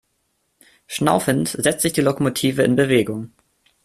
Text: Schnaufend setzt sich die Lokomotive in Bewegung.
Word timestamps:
Schnaufend 0.87 1.49
setzt 1.49 1.81
sich 1.83 1.93
die 1.93 2.01
Lokomotive 2.01 2.63
in 2.63 2.75
Bewegung. 2.75 3.33